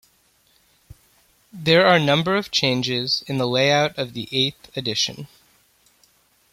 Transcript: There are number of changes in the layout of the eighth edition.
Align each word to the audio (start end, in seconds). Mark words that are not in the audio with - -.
There 1.53 1.85
are 1.85 1.99
number 1.99 2.35
of 2.35 2.49
changes 2.49 3.23
in 3.27 3.37
the 3.37 3.45
layout 3.47 3.95
of 3.99 4.13
the 4.13 4.27
eighth 4.31 4.75
edition. 4.75 5.27